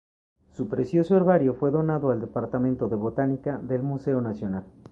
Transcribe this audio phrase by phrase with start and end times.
[0.53, 4.63] Su precioso herbario fue donado al Departamento de botánica del Museo Nacional.